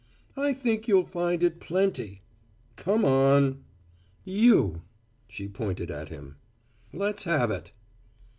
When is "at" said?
5.91-6.09